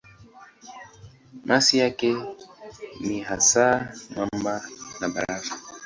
Masi 1.45 1.77
yake 1.77 2.15
ni 2.99 3.21
hasa 3.21 3.93
mwamba 4.15 4.61
na 5.01 5.07
barafu. 5.09 5.55